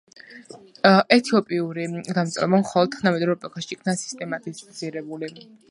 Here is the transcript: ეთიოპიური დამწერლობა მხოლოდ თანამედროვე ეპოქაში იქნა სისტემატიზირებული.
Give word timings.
ეთიოპიური 1.17 1.85
დამწერლობა 1.97 2.61
მხოლოდ 2.65 2.93
თანამედროვე 2.97 3.39
ეპოქაში 3.43 3.73
იქნა 3.79 3.99
სისტემატიზირებული. 4.05 5.35